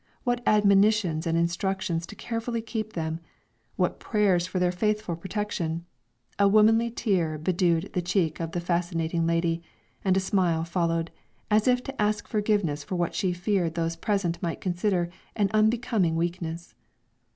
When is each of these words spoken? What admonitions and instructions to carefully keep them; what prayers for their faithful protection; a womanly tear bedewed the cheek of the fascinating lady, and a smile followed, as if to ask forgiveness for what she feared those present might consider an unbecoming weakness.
What 0.23 0.41
admonitions 0.47 1.27
and 1.27 1.37
instructions 1.37 2.07
to 2.07 2.15
carefully 2.15 2.63
keep 2.63 2.93
them; 2.93 3.19
what 3.75 3.99
prayers 3.99 4.47
for 4.47 4.57
their 4.57 4.71
faithful 4.71 5.15
protection; 5.15 5.85
a 6.39 6.47
womanly 6.47 6.89
tear 6.89 7.37
bedewed 7.37 7.93
the 7.93 8.01
cheek 8.01 8.39
of 8.39 8.53
the 8.53 8.59
fascinating 8.61 9.27
lady, 9.27 9.61
and 10.03 10.17
a 10.17 10.19
smile 10.19 10.63
followed, 10.63 11.11
as 11.51 11.67
if 11.67 11.83
to 11.83 12.01
ask 12.01 12.27
forgiveness 12.27 12.83
for 12.83 12.95
what 12.95 13.13
she 13.13 13.31
feared 13.31 13.75
those 13.75 13.95
present 13.95 14.41
might 14.41 14.59
consider 14.59 15.07
an 15.35 15.51
unbecoming 15.53 16.15
weakness. 16.15 16.73